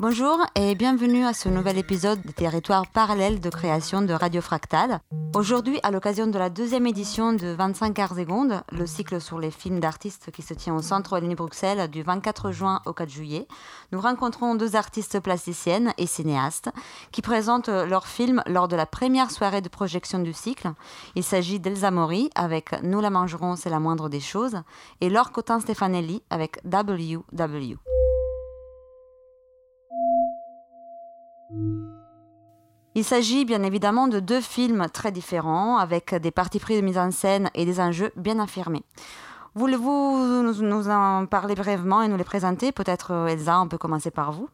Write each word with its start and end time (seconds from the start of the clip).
Bonjour 0.00 0.38
et 0.54 0.74
bienvenue 0.76 1.26
à 1.26 1.34
ce 1.34 1.50
nouvel 1.50 1.76
épisode 1.76 2.22
des 2.22 2.32
territoires 2.32 2.86
parallèles 2.86 3.38
de 3.38 3.50
création 3.50 4.00
de 4.00 4.14
Radio 4.14 4.40
Fractal. 4.40 5.00
Aujourd'hui, 5.34 5.78
à 5.82 5.90
l'occasion 5.90 6.26
de 6.26 6.38
la 6.38 6.48
deuxième 6.48 6.86
édition 6.86 7.34
de 7.34 7.48
25 7.48 7.98
arts 7.98 8.14
secondes, 8.14 8.62
le 8.72 8.86
cycle 8.86 9.20
sur 9.20 9.38
les 9.38 9.50
films 9.50 9.78
d'artistes 9.78 10.30
qui 10.30 10.40
se 10.40 10.54
tient 10.54 10.74
au 10.74 10.80
centre 10.80 11.12
Wallonie 11.12 11.34
Bruxelles 11.34 11.90
du 11.90 12.02
24 12.02 12.50
juin 12.50 12.80
au 12.86 12.94
4 12.94 13.10
juillet, 13.10 13.46
nous 13.92 14.00
rencontrons 14.00 14.54
deux 14.54 14.74
artistes 14.74 15.20
plasticiennes 15.20 15.92
et 15.98 16.06
cinéastes 16.06 16.70
qui 17.12 17.20
présentent 17.20 17.68
leurs 17.68 18.06
films 18.06 18.42
lors 18.46 18.68
de 18.68 18.76
la 18.76 18.86
première 18.86 19.30
soirée 19.30 19.60
de 19.60 19.68
projection 19.68 20.20
du 20.20 20.32
cycle. 20.32 20.70
Il 21.14 21.24
s'agit 21.24 21.60
d'Elsa 21.60 21.90
Mori 21.90 22.30
avec 22.34 22.82
Nous 22.82 23.02
la 23.02 23.10
mangerons, 23.10 23.54
c'est 23.54 23.68
la 23.68 23.80
moindre 23.80 24.08
des 24.08 24.20
choses 24.20 24.62
et 25.02 25.10
Laure 25.10 25.30
Cotin 25.30 25.60
Stefanelli 25.60 26.22
avec 26.30 26.58
WW. 26.64 27.76
Il 32.96 33.04
s'agit 33.04 33.44
bien 33.44 33.62
évidemment 33.62 34.08
de 34.08 34.18
deux 34.18 34.40
films 34.40 34.88
très 34.92 35.12
différents, 35.12 35.76
avec 35.76 36.12
des 36.14 36.32
parties 36.32 36.58
pris 36.58 36.74
de 36.74 36.80
mise 36.84 36.98
en 36.98 37.12
scène 37.12 37.48
et 37.54 37.64
des 37.64 37.78
enjeux 37.80 38.10
bien 38.16 38.40
affirmés. 38.40 38.82
Voulez-vous 39.54 40.42
nous 40.42 40.88
en 40.88 41.26
parler 41.26 41.54
brièvement 41.54 42.02
et 42.02 42.08
nous 42.08 42.16
les 42.16 42.24
présenter? 42.24 42.72
Peut-être 42.72 43.12
euh, 43.12 43.26
Elsa, 43.26 43.60
on 43.60 43.68
peut 43.68 43.78
commencer 43.78 44.10
par 44.10 44.32
vous. 44.32 44.48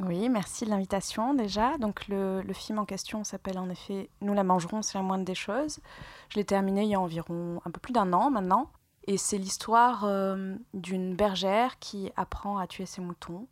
Oui, 0.00 0.28
merci 0.28 0.64
de 0.64 0.70
l'invitation 0.70 1.34
déjà. 1.34 1.76
Donc 1.78 2.06
le, 2.08 2.42
film 2.52 2.78
en 2.78 2.84
question 2.84 3.24
s'appelle 3.24 3.58
en 3.58 3.68
effet 3.68 4.10
Nous 4.22 4.34
la 4.34 4.44
mangerons, 4.44 4.82
c'est 4.82 4.98
la 4.98 5.02
moindre 5.02 5.24
des 5.24 5.34
choses. 5.34 5.80
Je 6.28 6.36
l'ai 6.36 6.44
terminé 6.44 6.82
il 6.82 6.90
y 6.90 6.94
a 6.94 7.00
environ 7.00 7.60
un 7.64 7.70
peu 7.70 7.80
plus 7.80 7.92
d'un 7.92 8.12
an 8.12 8.30
maintenant. 8.30 8.70
Et 9.06 9.16
c'est 9.16 9.38
l'histoire 9.38 10.04
euh, 10.04 10.54
d'une 10.74 11.14
bergère 11.14 11.78
qui 11.78 12.12
apprend 12.16 12.58
à 12.58 12.66
tuer 12.66 12.86
ses 12.86 13.00
moutons 13.00 13.46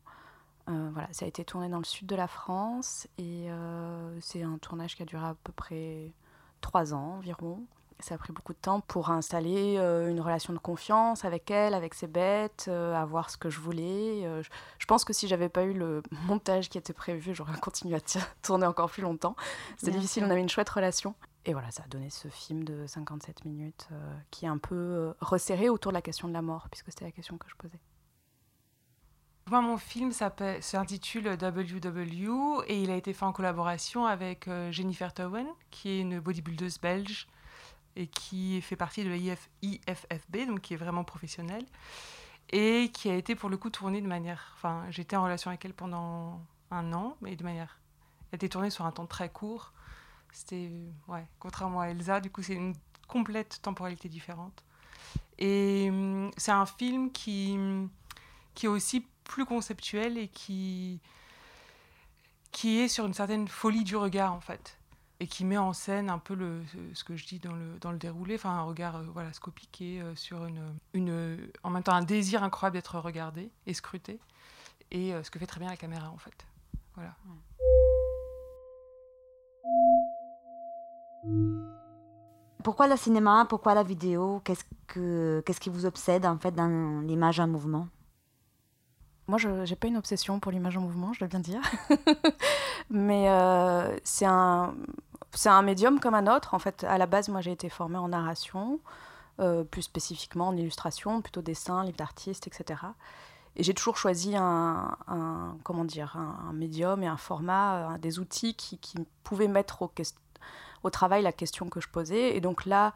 euh, 0.69 0.91
voilà, 0.93 1.09
ça 1.13 1.25
a 1.25 1.29
été 1.29 1.45
tourné 1.45 1.69
dans 1.69 1.79
le 1.79 1.85
sud 1.85 2.07
de 2.09 2.17
la 2.17 2.27
France 2.27 3.07
et 3.19 3.51
euh, 3.51 4.19
c'est 4.21 4.43
un 4.43 4.59
tournage 4.59 4.97
qui 4.97 5.03
a 5.03 5.07
duré 5.07 5.25
à 5.25 5.37
peu 5.45 5.53
près 5.53 6.13
trois 6.61 6.93
ans 6.93 7.17
environ. 7.19 7.63
Ça 8.01 8.17
a 8.17 8.19
pris 8.19 8.33
beaucoup 8.33 8.53
de 8.53 8.59
temps 8.59 8.81
pour 8.81 9.11
installer 9.11 9.77
euh, 9.79 10.11
une 10.11 10.21
relation 10.21 10.53
de 10.53 10.59
confiance 10.59 11.25
avec 11.25 11.51
elle, 11.51 11.73
avec 11.73 11.95
ses 11.95 12.09
bêtes, 12.09 12.69
à 12.69 13.05
voir 13.07 13.31
ce 13.31 13.39
que 13.39 13.49
je 13.49 13.59
voulais. 13.59 14.29
je 14.79 14.87
pense 14.87 15.05
que 15.05 15.13
si 15.13 15.29
j'avais 15.29 15.49
pas 15.49 15.65
eu 15.65 15.73
le 15.73 16.03
montage 16.27 16.69
qui 16.69 16.79
était 16.79 16.93
prévu, 16.93 17.35
j'aurais 17.35 17.57
continué 17.61 17.97
à 17.97 18.01
tourner 18.43 18.67
encore 18.67 18.91
plus 18.91 19.03
longtemps. 19.03 19.37
C'était 19.79 19.93
difficile, 19.93 20.25
on 20.25 20.31
avait 20.31 20.41
une 20.41 20.49
chouette 20.49 20.69
relation. 20.69 21.15
Et 21.47 21.53
voilà, 21.53 21.71
ça 21.71 21.85
a 21.85 21.89
donné 21.89 22.11
ce 22.11 22.27
film 22.27 22.65
de 22.65 22.89
57 22.89 23.45
minutes 23.45 23.89
qui 24.33 24.47
est 24.47 24.49
un 24.49 24.59
peu 24.59 25.15
resserré 25.21 25.69
autour 25.69 25.93
de 25.93 25.95
la 25.95 26.03
question 26.03 26.27
de 26.27 26.33
la 26.33 26.43
mort, 26.43 26.67
puisque 26.71 26.91
c'était 26.91 27.05
la 27.05 27.13
question 27.13 27.39
que 27.39 27.49
je 27.49 27.55
posais. 27.55 27.79
Moi, 29.49 29.61
mon 29.61 29.79
film 29.79 30.11
s'intitule 30.11 31.29
WW 31.29 32.63
et 32.67 32.83
il 32.83 32.91
a 32.91 32.97
été 32.97 33.13
fait 33.13 33.25
en 33.25 33.33
collaboration 33.33 34.05
avec 34.05 34.49
euh, 34.49 34.73
Jennifer 34.73 35.15
Towen, 35.15 35.47
qui 35.71 35.89
est 35.91 36.01
une 36.01 36.19
bodybuildeuse 36.19 36.81
belge 36.81 37.29
et 37.95 38.09
qui 38.09 38.61
fait 38.61 38.75
partie 38.75 39.05
de 39.05 39.09
la 39.09 39.17
IFFB, 39.63 40.49
donc 40.49 40.63
qui 40.63 40.75
est 40.75 40.77
vraiment 40.77 41.05
professionnelle, 41.05 41.65
et 42.51 42.91
qui 42.93 43.09
a 43.09 43.15
été 43.15 43.37
pour 43.37 43.49
le 43.49 43.57
coup 43.57 43.71
tournée 43.71 44.01
de 44.01 44.09
manière. 44.09 44.53
Enfin, 44.57 44.85
j'étais 44.91 45.15
en 45.15 45.23
relation 45.23 45.51
avec 45.51 45.65
elle 45.65 45.75
pendant 45.75 46.41
un 46.73 46.93
an, 46.93 47.17
mais 47.21 47.37
de 47.37 47.45
manière. 47.45 47.79
Elle 48.33 48.35
a 48.35 48.37
été 48.37 48.49
tournée 48.49 48.71
sur 48.71 48.85
un 48.85 48.91
temps 48.91 49.07
très 49.07 49.29
court. 49.29 49.73
C'était. 50.33 50.73
Ouais, 51.07 51.25
contrairement 51.39 51.83
à 51.83 51.87
Elsa, 51.87 52.21
du 52.21 52.31
coup, 52.31 52.43
c'est 52.43 52.55
une 52.55 52.75
complète 53.07 53.61
temporalité 53.63 54.09
différente. 54.09 54.65
Et 55.39 55.87
hum, 55.89 56.33
c'est 56.37 56.51
un 56.51 56.67
film 56.67 57.13
qui, 57.13 57.57
qui 58.55 58.67
est 58.67 58.69
aussi 58.69 59.07
plus 59.29 59.45
conceptuel 59.45 60.17
et 60.19 60.29
qui, 60.29 61.01
qui 62.53 62.81
est 62.81 62.89
sur 62.89 63.07
une 63.07 63.15
certaine 63.15 63.49
folie 63.49 63.85
du 63.85 63.97
regard, 63.97 64.33
en 64.33 64.41
fait. 64.41 64.79
Et 65.19 65.27
qui 65.27 65.47
met 65.47 65.57
en 65.57 65.73
scène 65.73 66.11
un 66.11 66.19
peu 66.19 66.35
le, 66.35 66.61
ce 66.93 67.03
que 67.03 67.17
je 67.17 67.27
dis 67.27 67.39
dans 67.39 67.55
le, 67.55 67.79
dans 67.81 67.91
le 67.91 67.97
déroulé, 67.97 68.35
enfin 68.35 68.51
un 68.51 68.65
regard 68.65 68.97
euh, 68.97 69.07
voilà, 69.15 69.33
scopique 69.33 69.81
et 69.81 70.03
euh, 70.03 70.15
sur 70.15 70.45
une, 70.45 70.61
une, 70.93 71.39
en 71.63 71.71
même 71.71 71.83
temps 71.83 71.95
un 71.95 72.03
désir 72.05 72.43
incroyable 72.43 72.77
d'être 72.77 72.99
regardé 72.99 73.51
et 73.67 73.73
scruté. 73.73 74.21
Et 74.91 75.15
euh, 75.15 75.23
ce 75.23 75.31
que 75.31 75.39
fait 75.39 75.47
très 75.47 75.59
bien 75.59 75.71
la 75.71 75.79
caméra, 75.79 76.11
en 76.11 76.19
fait. 76.19 76.47
Voilà. 76.95 77.15
Pourquoi 82.63 82.87
le 82.87 82.97
cinéma? 82.97 83.47
Pourquoi 83.49 83.75
la 83.75 83.83
vidéo? 83.83 84.43
Qu'est-ce 84.45 84.65
que 84.87 85.43
qu'est-ce 85.47 85.61
qui 85.61 85.71
vous 85.71 85.87
obsède 85.87 86.27
en 86.27 86.37
fait 86.39 86.53
dans 86.53 87.01
l'image 87.07 87.41
en 87.41 87.49
mouvement? 87.49 87.89
Moi, 89.29 89.39
je 89.39 89.49
n'ai 89.49 89.77
pas 89.77 89.89
une 89.89 89.97
obsession 89.97 90.39
pour 90.39 90.53
l'image 90.53 90.77
en 90.77 90.81
mouvement, 90.81 91.13
je 91.13 91.21
dois 91.21 91.29
bien 91.29 91.41
dire. 91.41 91.61
Mais 92.91 93.29
euh, 93.29 93.97
c'est 94.05 94.25
un, 94.27 94.75
un 95.47 95.63
médium 95.63 95.99
comme 95.99 96.15
un 96.15 96.33
autre. 96.35 96.55
En 96.55 96.61
fait, 96.61 96.85
à 96.85 96.97
la 96.97 97.07
base, 97.07 97.29
moi, 97.29 97.41
j'ai 97.41 97.51
été 97.51 97.69
formée 97.69 97.99
en 97.99 98.09
narration, 98.09 98.79
euh, 99.41 99.65
plus 99.65 99.83
spécifiquement 99.83 100.49
en 100.49 100.57
illustration, 100.57 101.23
plutôt 101.23 101.43
dessin, 101.43 101.85
livre 101.85 101.97
d'artiste, 101.97 102.47
etc. 102.47 102.81
Et 103.57 103.65
j'ai 103.65 103.75
toujours 103.75 103.97
choisi 103.97 104.37
un, 104.37 104.97
comment 105.65 105.85
dire, 105.85 106.17
un, 106.17 106.53
médium 106.53 107.03
et 107.03 107.09
un 107.09 107.17
format, 107.17 107.95
euh, 107.95 107.99
des 107.99 108.21
outils 108.21 108.55
qui, 108.55 108.79
qui 108.79 108.97
pouvaient 109.25 109.49
mettre 109.49 109.83
au, 109.83 110.91
travail 110.91 111.23
la 111.23 111.33
question 111.33 111.69
que 111.69 111.81
je 111.81 111.89
posais. 111.89 112.37
Et 112.37 112.41
donc 112.41 112.65
là, 112.65 112.95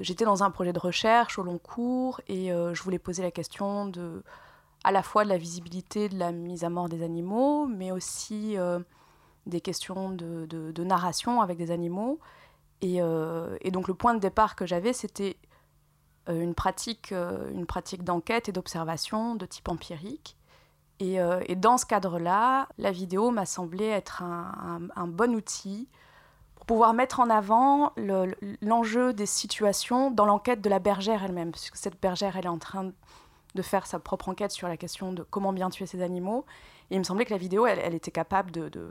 j'étais 0.00 0.24
dans 0.24 0.44
un 0.44 0.50
projet 0.50 0.72
de 0.72 0.78
recherche 0.78 1.38
au 1.38 1.42
long 1.42 1.58
cours 1.58 2.20
et 2.28 2.48
je 2.48 2.82
voulais 2.82 2.98
poser 3.00 3.22
la 3.22 3.30
question 3.30 3.86
de 3.86 4.22
à 4.86 4.92
la 4.92 5.02
fois 5.02 5.24
de 5.24 5.28
la 5.28 5.36
visibilité 5.36 6.08
de 6.08 6.16
la 6.16 6.30
mise 6.30 6.62
à 6.62 6.70
mort 6.70 6.88
des 6.88 7.02
animaux, 7.02 7.66
mais 7.66 7.90
aussi 7.90 8.56
euh, 8.56 8.78
des 9.44 9.60
questions 9.60 10.10
de, 10.10 10.84
narration 10.84 11.40
avec 11.42 11.58
des 11.58 11.72
animaux. 11.72 12.20
Euh, 12.84 13.58
et, 13.62 13.72
donc 13.72 13.88
le 13.88 13.94
point 13.94 14.14
de 14.14 14.20
départ 14.20 14.54
que 14.54 14.64
j'avais, 14.64 14.92
c'était 14.92 15.38
euh, 16.28 16.40
une 16.40 16.54
pratique, 16.54 17.10
une 17.10 17.66
pratique 17.66 18.04
d'enquête 18.04 18.48
et 18.48 18.52
d'observation 18.52 19.34
de 19.34 19.44
type 19.44 19.68
empirique. 19.68 20.36
Et, 21.00 21.18
dans 21.56 21.78
ce 21.78 21.84
cadre-là, 21.84 22.68
la 22.78 22.92
vidéo 22.92 23.32
m'a 23.32 23.44
semblé 23.44 23.86
être 23.86 24.22
un, 24.22 25.08
bon 25.08 25.34
outil 25.34 25.88
pour 26.54 26.64
pouvoir 26.64 26.94
mettre 26.94 27.18
en 27.18 27.28
avant 27.28 27.92
l'enjeu 28.62 29.12
des 29.12 29.26
situations 29.26 30.12
dans 30.12 30.26
l'enquête 30.26 30.60
de 30.60 30.70
la 30.70 30.78
bergère 30.78 31.24
elle-même, 31.24 31.50
puisque 31.50 31.76
cette 31.76 32.00
bergère, 32.00 32.36
elle 32.36 32.44
est 32.44 32.48
en 32.48 32.58
train 32.58 32.92
de 33.56 33.62
faire 33.62 33.86
sa 33.86 33.98
propre 33.98 34.28
enquête 34.28 34.52
sur 34.52 34.68
la 34.68 34.76
question 34.76 35.12
de 35.12 35.24
comment 35.24 35.52
bien 35.52 35.70
tuer 35.70 35.86
ces 35.86 36.02
animaux. 36.02 36.44
Et 36.90 36.94
il 36.94 36.98
me 36.98 37.04
semblait 37.04 37.24
que 37.24 37.32
la 37.32 37.38
vidéo, 37.38 37.66
elle, 37.66 37.94
était 37.94 38.12
capable 38.12 38.52
de, 38.52 38.68
de 38.68 38.88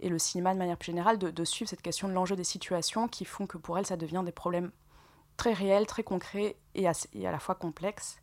et 0.00 0.08
le 0.08 0.18
cinéma 0.18 0.52
de 0.52 0.58
manière 0.58 0.76
plus 0.76 0.86
générale, 0.86 1.18
de, 1.18 1.44
suivre 1.44 1.68
cette 1.68 1.82
question 1.82 2.06
de 2.08 2.12
l'enjeu 2.12 2.36
des 2.36 2.44
situations 2.44 3.08
qui 3.08 3.24
font 3.24 3.46
que 3.46 3.56
pour 3.56 3.78
elle, 3.78 3.86
ça 3.86 3.96
devient 3.96 4.22
des 4.24 4.32
problèmes 4.32 4.70
très 5.36 5.52
réels, 5.52 5.86
très 5.86 6.02
concrets 6.02 6.56
et, 6.74 6.86
à 6.86 6.92
la 7.14 7.38
fois 7.38 7.54
complexes. 7.54 8.18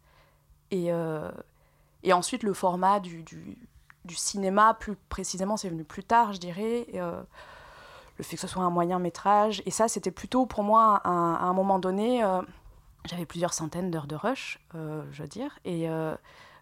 Et, 0.71 0.91
euh, 0.91 1.31
et 2.03 2.13
ensuite, 2.13 2.43
le 2.43 2.53
format 2.53 2.99
du, 2.99 3.23
du, 3.23 4.15
cinéma, 4.15 4.75
plus 4.79 4.95
précisément, 5.09 5.57
c'est 5.57 5.69
venu 5.69 5.83
plus 5.83 6.03
tard, 6.03 6.33
je 6.33 6.39
dirais. 6.39 6.87
Euh, 6.93 7.21
le 8.17 8.23
fait 8.23 8.35
que 8.35 8.41
ce 8.41 8.47
soit 8.47 8.61
un 8.61 8.69
moyen 8.69 8.99
métrage. 8.99 9.63
Et 9.65 9.71
ça, 9.71 9.87
c'était 9.87 10.11
plutôt 10.11 10.45
pour 10.45 10.63
moi, 10.63 11.01
à 11.03 11.09
un 11.09 11.53
moment 11.53 11.79
donné, 11.79 12.23
euh, 12.23 12.41
j'avais 13.05 13.25
plusieurs 13.25 13.53
centaines 13.53 13.91
d'heures 13.91 14.07
de 14.07 14.15
rush, 14.15 14.59
euh, 14.75 15.03
je 15.11 15.23
veux 15.23 15.27
dire, 15.27 15.59
et 15.65 15.89
euh, 15.89 16.15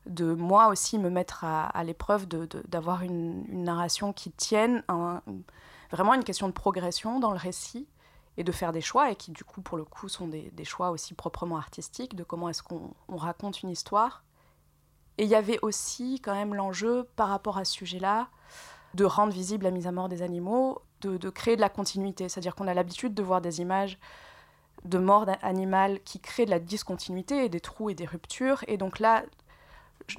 de 0.06 0.34
moi 0.34 0.68
aussi 0.68 0.98
me 0.98 1.10
mettre 1.10 1.44
à, 1.44 1.84
l'épreuve 1.84 2.28
d'avoir 2.28 3.04
une, 3.04 3.64
narration 3.64 4.14
qui 4.14 4.32
tienne 4.32 4.84
vraiment 5.92 6.14
une 6.14 6.24
question 6.24 6.48
de 6.48 6.54
progression 6.54 7.20
dans 7.20 7.32
le 7.32 7.38
récit 7.38 7.88
et 8.38 8.44
de 8.44 8.52
faire 8.52 8.72
des 8.72 8.82
choix 8.82 9.12
et 9.12 9.16
qui 9.16 9.32
du 9.32 9.44
coup 9.44 9.62
pour 9.62 9.78
le 9.78 9.84
coup 9.84 10.10
sont 10.10 10.28
des, 10.28 10.66
choix 10.66 10.90
aussi 10.90 11.14
proprement 11.14 11.58
artistiques 11.58 12.16
de 12.16 12.24
comment 12.24 12.50
est-ce 12.50 12.64
qu'on 12.64 12.94
raconte 13.10 13.62
une 13.62 13.70
histoire. 13.70 14.24
Et 15.18 15.26
il 15.26 15.30
y 15.30 15.36
avait 15.36 15.60
aussi 15.62 16.20
quand 16.24 16.34
même 16.34 16.56
l'enjeu 16.56 17.08
par 17.16 17.28
rapport 17.28 17.58
à 17.60 17.66
ce 17.66 17.74
sujet-là 17.74 18.30
de 18.96 19.06
rendre 19.06 19.32
visible 19.32 19.66
la 19.66 19.72
mise 19.72 19.86
à 19.86 19.92
mort 19.92 20.10
des 20.10 20.24
animaux, 20.24 20.82
de, 21.02 21.18
de 21.18 21.30
créer 21.30 21.56
de 21.56 21.62
la 21.62 21.70
continuité, 21.70 22.28
c'est-à-dire 22.28 22.56
qu'on 22.56 22.68
a 22.68 22.74
l'habitude 22.74 23.14
de 23.14 23.22
voir 23.22 23.40
des 23.42 23.62
images 23.62 24.00
de 24.86 24.98
mort 24.98 25.28
animale 25.42 26.02
qui 26.04 26.20
crée 26.20 26.46
de 26.46 26.50
la 26.50 26.60
discontinuité 26.60 27.46
et 27.46 27.50
des 27.50 27.60
trous 27.60 27.90
et 27.90 27.96
des 27.96 28.06
ruptures. 28.06 28.64
Et 28.68 28.78
donc 28.78 29.00
là, 29.00 29.24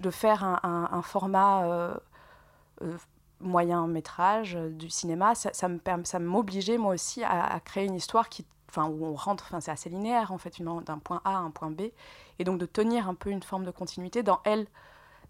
de 0.00 0.10
faire 0.10 0.44
un, 0.44 1.02
format 1.02 1.64
euh, 1.64 1.96
euh, 2.82 2.96
moyen 3.40 3.86
métrage 3.86 4.56
euh, 4.56 4.70
du 4.70 4.90
cinéma, 4.90 5.34
ça, 5.34 5.50
ça 5.52 5.68
me 5.68 5.80
ça 6.04 6.18
m'obligeait 6.18 6.78
moi 6.78 6.94
aussi 6.94 7.22
à, 7.24 7.58
créer 7.60 7.86
une 7.86 7.94
histoire 7.94 8.28
qui, 8.28 8.46
enfin, 8.68 8.86
où 8.86 9.04
on 9.04 9.14
rentre, 9.14 9.44
enfin, 9.46 9.60
c'est 9.60 9.70
assez 9.70 9.90
linéaire 9.90 10.32
en 10.32 10.38
fait, 10.38 10.60
d'un 10.62 10.98
point 10.98 11.20
A 11.24 11.36
à 11.36 11.40
un 11.40 11.50
point 11.50 11.70
B, 11.70 11.82
et 12.38 12.44
donc 12.44 12.58
de 12.58 12.66
tenir 12.66 13.08
un 13.08 13.14
peu 13.14 13.30
une 13.30 13.42
forme 13.42 13.64
de 13.64 13.70
continuité 13.70 14.22
dans 14.22 14.40
elle, 14.44 14.66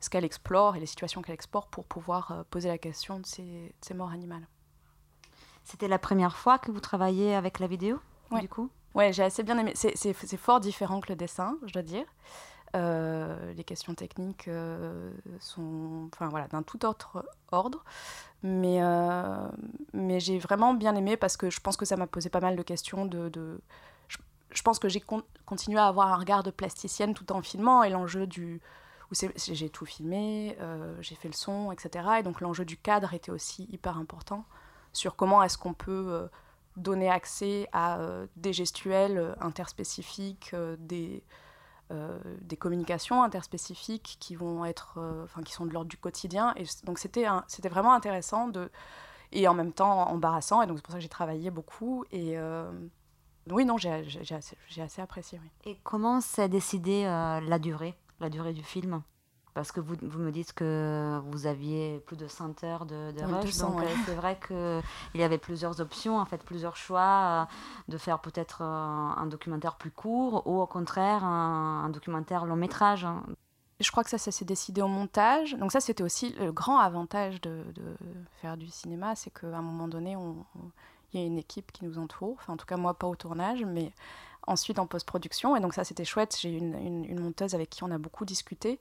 ce 0.00 0.10
qu'elle 0.10 0.24
explore 0.24 0.76
et 0.76 0.80
les 0.80 0.86
situations 0.86 1.22
qu'elle 1.22 1.34
explore 1.34 1.68
pour 1.68 1.84
pouvoir 1.84 2.44
poser 2.50 2.68
la 2.68 2.78
question 2.78 3.20
de 3.20 3.26
ces, 3.26 3.72
ces 3.80 3.94
morts 3.94 4.10
animales. 4.10 4.46
C'était 5.64 5.86
la 5.86 5.98
première 5.98 6.36
fois 6.36 6.58
que 6.58 6.72
vous 6.72 6.80
travaillez 6.80 7.36
avec 7.36 7.60
la 7.60 7.68
vidéo, 7.68 8.00
du 8.32 8.48
coup? 8.48 8.68
Ouais, 8.94 9.12
j'ai 9.12 9.22
assez 9.22 9.42
bien 9.42 9.58
aimé. 9.58 9.72
C'est 9.74 10.36
fort 10.36 10.60
différent 10.60 11.00
que 11.00 11.08
le 11.10 11.16
dessin, 11.16 11.56
je 11.66 11.72
dois 11.72 11.82
dire. 11.82 12.04
les 12.74 13.64
questions 13.64 13.94
techniques 13.94 14.48
sont 15.40 16.08
enfin, 16.12 16.28
voilà, 16.28 16.48
d'un 16.48 16.62
tout 16.62 16.84
autre 16.84 17.24
ordre. 17.50 17.84
Mais, 18.42 18.80
mais 19.92 20.20
j'ai 20.20 20.38
vraiment 20.38 20.74
bien 20.74 20.94
aimé 20.94 21.16
parce 21.16 21.36
que 21.36 21.50
je 21.50 21.60
pense 21.60 21.76
que 21.76 21.84
ça 21.84 21.96
m'a 21.96 22.06
posé 22.06 22.28
pas 22.28 22.40
mal 22.40 22.56
de 22.56 22.62
questions 22.62 23.06
de, 23.06 23.60
je 24.54 24.62
pense 24.62 24.78
que 24.78 24.88
j'ai 24.88 25.02
continué 25.46 25.78
à 25.78 25.86
avoir 25.86 26.12
un 26.12 26.16
regard 26.16 26.42
de 26.42 26.50
plasticienne 26.50 27.14
tout 27.14 27.32
en 27.32 27.42
filmant 27.42 27.82
et 27.82 27.90
l'enjeu 27.90 28.26
du 28.26 28.60
j'ai 29.36 29.68
tout 29.68 29.84
filmé, 29.84 30.56
euh, 30.60 30.96
j'ai 31.00 31.14
fait 31.14 31.28
le 31.28 31.34
son, 31.34 31.70
etc. 31.70 32.06
Et 32.20 32.22
donc 32.22 32.40
l'enjeu 32.40 32.64
du 32.64 32.78
cadre 32.78 33.12
était 33.12 33.30
aussi 33.30 33.68
hyper 33.70 33.98
important 33.98 34.44
sur 34.94 35.16
comment 35.16 35.42
est-ce 35.42 35.58
qu'on 35.58 35.74
peut 35.74 36.06
euh, 36.08 36.28
donner 36.76 37.10
accès 37.10 37.68
à 37.72 37.98
euh, 37.98 38.26
des 38.36 38.52
gestuels 38.52 39.36
interspécifiques, 39.40 40.54
des, 40.78 41.24
des 42.40 42.56
communications 42.56 43.22
interspécifiques 43.22 44.16
qui 44.18 44.34
vont 44.34 44.64
être, 44.64 44.98
enfin 45.24 45.42
qui 45.42 45.52
sont 45.52 45.66
de 45.66 45.72
l'ordre 45.72 45.90
du 45.90 45.98
quotidien. 45.98 46.54
Et 46.56 46.64
donc 46.84 46.98
c'était 46.98 47.26
c'était 47.48 47.68
vraiment 47.68 47.92
intéressant 47.92 48.48
de 48.48 48.70
et 49.30 49.46
en 49.46 49.52
même 49.52 49.72
temps 49.74 50.08
embarrassant. 50.08 50.62
Et 50.62 50.66
donc 50.66 50.78
c'est 50.78 50.82
pour 50.82 50.92
ça 50.92 50.98
que 50.98 51.02
j'ai 51.02 51.10
travaillé 51.10 51.50
beaucoup 51.50 52.06
et 52.10 52.38
oui, 53.50 53.64
non, 53.64 53.76
j'ai 53.76 53.90
assez, 53.90 54.56
assez, 54.78 55.02
apprécié. 55.02 55.40
Et 55.64 55.76
comment 55.82 56.20
s'est 56.20 56.48
décidé 56.48 57.04
euh, 57.04 57.40
la 57.40 57.58
durée, 57.58 57.94
la 58.20 58.30
durée 58.30 58.52
du 58.52 58.62
film? 58.62 59.02
Parce 59.54 59.70
que 59.70 59.80
vous, 59.80 59.96
vous, 60.00 60.18
me 60.18 60.30
dites 60.30 60.52
que 60.54 61.20
vous 61.26 61.46
aviez 61.46 62.02
plus 62.06 62.16
de 62.16 62.26
100 62.26 62.64
heures 62.64 62.86
de, 62.86 63.12
de 63.12 63.22
rush, 63.22 63.56
donc 63.58 63.80
euh, 63.80 63.86
c'est 64.06 64.14
vrai 64.14 64.38
qu'il 64.46 65.20
y 65.20 65.22
avait 65.22 65.38
plusieurs 65.38 65.80
options, 65.80 66.18
en 66.18 66.24
fait, 66.24 66.42
plusieurs 66.42 66.76
choix 66.76 67.00
euh, 67.00 67.44
de 67.88 67.98
faire 67.98 68.20
peut-être 68.20 68.62
un 68.62 69.26
documentaire 69.26 69.76
plus 69.76 69.90
court 69.90 70.46
ou 70.46 70.60
au 70.60 70.66
contraire 70.66 71.22
un, 71.24 71.90
documentaire 71.90 72.46
long 72.46 72.56
métrage. 72.56 73.04
Hein. 73.04 73.22
Je 73.80 73.90
crois 73.90 74.04
que 74.04 74.10
ça, 74.10 74.18
ça 74.18 74.30
s'est 74.30 74.44
décidé 74.44 74.80
au 74.80 74.88
montage. 74.88 75.54
Donc 75.58 75.72
ça, 75.72 75.80
c'était 75.80 76.02
aussi 76.02 76.34
le 76.38 76.52
grand 76.52 76.78
avantage 76.78 77.40
de, 77.40 77.64
de 77.74 77.96
faire 78.40 78.56
du 78.56 78.68
cinéma, 78.68 79.14
c'est 79.16 79.30
qu'à 79.30 79.48
un 79.48 79.62
moment 79.62 79.88
donné, 79.88 80.16
on 80.16 80.46
il 81.12 81.20
y 81.20 81.22
a 81.22 81.26
une 81.26 81.38
équipe 81.38 81.72
qui 81.72 81.84
nous 81.84 81.98
entoure. 81.98 82.36
Enfin, 82.38 82.54
en 82.54 82.56
tout 82.56 82.66
cas, 82.66 82.76
moi, 82.76 82.94
pas 82.94 83.06
au 83.06 83.16
tournage, 83.16 83.64
mais 83.64 83.92
ensuite 84.46 84.78
en 84.78 84.86
post-production. 84.86 85.56
Et 85.56 85.60
donc, 85.60 85.74
ça, 85.74 85.84
c'était 85.84 86.04
chouette. 86.04 86.36
J'ai 86.40 86.56
une, 86.56 86.74
une, 86.74 87.20
monteuse 87.20 87.54
avec 87.54 87.70
qui 87.70 87.84
on 87.84 87.90
a 87.90 87.98
beaucoup 87.98 88.24
discuté. 88.24 88.80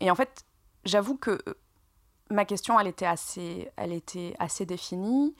Et 0.00 0.10
en 0.10 0.14
fait, 0.14 0.44
j'avoue 0.84 1.16
que 1.16 1.30
euh, 1.30 1.54
ma 2.30 2.44
question, 2.44 2.78
elle 2.78 2.86
était 2.86 3.06
assez, 3.06 3.70
elle 3.76 3.92
était 3.92 4.34
assez 4.38 4.66
définie. 4.66 5.34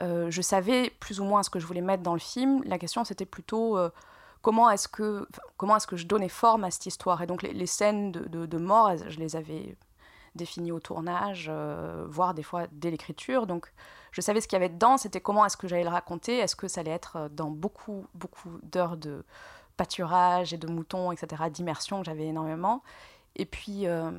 Euh, 0.00 0.30
je 0.30 0.42
savais 0.42 0.90
plus 1.00 1.20
ou 1.20 1.24
moins 1.24 1.42
ce 1.42 1.50
que 1.50 1.58
je 1.58 1.66
voulais 1.66 1.80
mettre 1.80 2.02
dans 2.02 2.14
le 2.14 2.20
film. 2.20 2.62
La 2.64 2.78
question, 2.78 3.04
c'était 3.04 3.26
plutôt 3.26 3.76
euh, 3.76 3.90
comment 4.42 4.70
est-ce 4.70 4.88
que, 4.88 5.26
comment 5.56 5.76
est-ce 5.76 5.86
que 5.86 5.96
je 5.96 6.06
donnais 6.06 6.28
forme 6.28 6.64
à 6.64 6.70
cette 6.70 6.86
histoire? 6.86 7.22
Et 7.22 7.26
donc, 7.26 7.42
les, 7.42 7.66
scènes 7.66 8.12
de, 8.12 8.20
de, 8.20 8.46
de, 8.46 8.58
mort, 8.58 8.96
je 9.08 9.18
les 9.18 9.36
avais 9.36 9.76
définies 10.34 10.70
au 10.70 10.78
tournage, 10.78 11.50
voire 12.06 12.32
des 12.32 12.44
fois 12.44 12.66
dès 12.70 12.92
l'écriture. 12.92 13.48
Donc, 13.48 13.72
je 14.12 14.20
savais 14.20 14.40
ce 14.40 14.46
qu'il 14.46 14.56
y 14.56 14.62
avait 14.62 14.68
dedans, 14.68 14.96
c'était 14.96 15.20
comment 15.20 15.44
est-ce 15.44 15.56
que 15.56 15.66
j'allais 15.66 15.82
le 15.82 15.90
raconter, 15.90 16.38
est-ce 16.38 16.54
que 16.54 16.68
ça 16.68 16.80
allait 16.80 16.92
être 16.92 17.28
dans 17.32 17.50
beaucoup, 17.50 18.06
beaucoup 18.14 18.50
d'heures 18.62 18.96
de 18.96 19.24
pâturage 19.76 20.54
et 20.54 20.58
de 20.58 20.68
moutons, 20.68 21.10
etc., 21.10 21.44
d'immersion 21.50 21.98
que 21.98 22.06
j'avais 22.06 22.26
énormément? 22.26 22.82
Et 23.38 23.46
puis, 23.46 23.86
euh, 23.86 24.10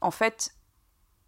en 0.00 0.10
fait, 0.10 0.54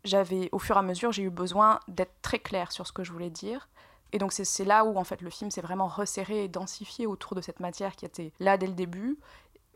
j'avais, 0.04 0.48
au 0.52 0.58
fur 0.58 0.76
et 0.76 0.78
à 0.78 0.82
mesure, 0.82 1.12
j'ai 1.12 1.22
eu 1.22 1.30
besoin 1.30 1.80
d'être 1.88 2.14
très 2.22 2.38
clair 2.38 2.72
sur 2.72 2.86
ce 2.86 2.92
que 2.92 3.04
je 3.04 3.12
voulais 3.12 3.30
dire. 3.30 3.68
Et 4.12 4.18
donc 4.18 4.32
c'est 4.32 4.64
là 4.64 4.84
où 4.84 4.96
en 4.96 5.04
fait 5.04 5.20
le 5.20 5.30
film 5.30 5.50
s'est 5.50 5.60
vraiment 5.60 5.88
resserré 5.88 6.44
et 6.44 6.48
densifié 6.48 7.06
autour 7.06 7.34
de 7.34 7.40
cette 7.40 7.58
matière 7.58 7.96
qui 7.96 8.04
était 8.04 8.32
là 8.38 8.56
dès 8.56 8.68
le 8.68 8.72
début. 8.72 9.18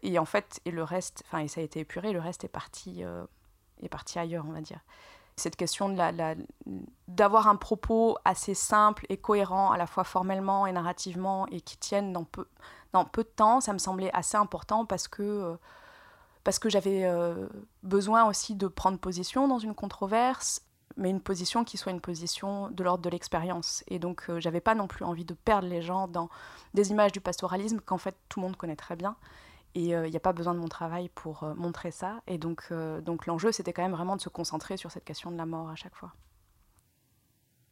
Et 0.02 0.20
en 0.20 0.24
fait, 0.24 0.60
et 0.64 0.70
le 0.70 0.84
reste, 0.84 1.24
enfin, 1.26 1.40
et 1.40 1.48
ça 1.48 1.60
a 1.60 1.64
été 1.64 1.80
épuré, 1.80 2.12
le 2.12 2.20
reste 2.20 2.44
est 2.44 2.48
parti, 2.48 3.02
euh, 3.02 3.24
est 3.82 3.88
parti 3.88 4.20
ailleurs, 4.20 4.46
on 4.48 4.52
va 4.52 4.60
dire 4.60 4.80
cette 5.40 5.56
question 5.56 5.96
d'avoir 7.08 7.48
un 7.48 7.56
propos 7.56 8.16
assez 8.24 8.54
simple 8.54 9.06
et 9.08 9.16
cohérent, 9.16 9.70
à 9.70 9.78
la 9.78 9.86
fois 9.86 10.04
formellement 10.04 10.66
et 10.66 10.72
narrativement, 10.72 11.46
et 11.48 11.60
qui 11.60 11.76
tienne 11.78 12.12
dans 12.12 12.24
peu, 12.24 12.46
dans 12.92 13.04
peu 13.04 13.24
de 13.24 13.28
temps, 13.28 13.60
ça 13.60 13.72
me 13.72 13.78
semblait 13.78 14.10
assez 14.12 14.36
important 14.36 14.84
parce 14.84 15.08
que, 15.08 15.22
euh, 15.22 15.56
parce 16.44 16.58
que 16.58 16.68
j'avais 16.70 17.04
euh, 17.04 17.48
besoin 17.82 18.28
aussi 18.28 18.54
de 18.54 18.66
prendre 18.66 18.98
position 18.98 19.48
dans 19.48 19.58
une 19.58 19.74
controverse, 19.74 20.62
mais 20.96 21.10
une 21.10 21.20
position 21.20 21.64
qui 21.64 21.76
soit 21.76 21.92
une 21.92 22.00
position 22.00 22.70
de 22.70 22.84
l'ordre 22.84 23.02
de 23.02 23.10
l'expérience. 23.10 23.84
Et 23.88 23.98
donc, 23.98 24.24
euh, 24.28 24.40
j'avais 24.40 24.60
pas 24.60 24.74
non 24.74 24.86
plus 24.86 25.04
envie 25.04 25.24
de 25.24 25.34
perdre 25.34 25.68
les 25.68 25.82
gens 25.82 26.08
dans 26.08 26.28
des 26.74 26.90
images 26.90 27.12
du 27.12 27.20
pastoralisme 27.20 27.80
qu'en 27.80 27.98
fait 27.98 28.16
tout 28.28 28.40
le 28.40 28.46
monde 28.46 28.56
connaît 28.56 28.76
très 28.76 28.96
bien. 28.96 29.16
Et 29.74 29.88
il 29.88 29.94
euh, 29.94 30.08
n'y 30.08 30.16
a 30.16 30.20
pas 30.20 30.32
besoin 30.32 30.54
de 30.54 30.58
mon 30.58 30.68
travail 30.68 31.08
pour 31.08 31.44
euh, 31.44 31.54
montrer 31.54 31.90
ça. 31.90 32.20
Et 32.26 32.38
donc, 32.38 32.72
donc 33.02 33.26
l'enjeu, 33.26 33.52
c'était 33.52 33.72
quand 33.72 33.82
même 33.82 33.92
vraiment 33.92 34.16
de 34.16 34.20
se 34.20 34.28
concentrer 34.28 34.76
sur 34.76 34.90
cette 34.90 35.04
question 35.04 35.30
de 35.30 35.36
la 35.36 35.46
mort 35.46 35.70
à 35.70 35.76
chaque 35.76 35.94
fois. 35.94 36.12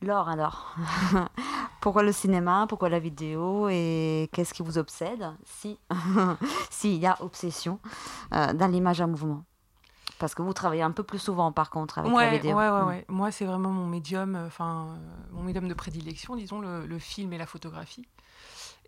Laure, 0.00 0.28
alors, 0.28 0.76
pourquoi 1.80 2.02
le 2.02 2.12
cinéma, 2.12 2.66
pourquoi 2.68 2.88
la 2.88 3.00
vidéo? 3.00 3.68
Et 3.68 4.28
qu'est-ce 4.32 4.54
qui 4.54 4.62
vous 4.62 4.78
obsède? 4.78 5.26
Si 5.44 5.78
s'il 6.70 6.96
y 6.96 7.06
a 7.06 7.16
obsession 7.20 7.80
dans 8.30 8.70
l'image 8.70 9.00
en 9.00 9.08
mouvement 9.08 9.44
Parce 10.20 10.36
que 10.36 10.42
vous 10.42 10.52
travaillez 10.52 10.82
un 10.82 10.92
peu 10.92 11.02
plus 11.02 11.18
souvent, 11.18 11.50
par 11.50 11.70
contre, 11.70 11.98
avec 11.98 12.12
la 12.12 12.30
vidéo. 12.30 12.56
Ouais, 12.56 12.68
ouais, 12.68 12.82
mm. 12.82 12.86
ouais. 12.86 13.04
Moi, 13.08 13.32
c'est 13.32 13.44
vraiment 13.44 13.70
mon 13.70 13.86
médium, 13.86 14.36
enfin, 14.46 14.98
mon 15.32 15.42
médium 15.42 15.66
de 15.66 15.74
prédilection, 15.74 16.36
disons, 16.36 16.60
le, 16.60 16.86
le, 16.86 16.98
film 17.00 17.32
et 17.32 17.38
la 17.38 17.46
photographie. 17.46 18.06